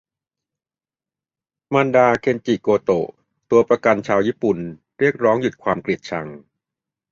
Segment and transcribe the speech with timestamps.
[1.73, 3.07] มารดา "เคนจิ โกโตะ"
[3.51, 4.57] ตัวประกันชาวญี่ปุ่น
[4.99, 6.27] เรียกร้องหยุดความเกลียดชัง